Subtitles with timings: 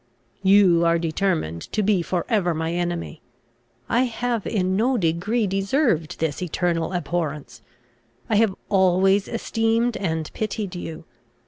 [0.41, 3.21] "You are determined to be for ever my enemy.
[3.87, 7.61] I have in no degree deserved this eternal abhorrence.
[8.27, 11.05] I have always esteemed and pitied you.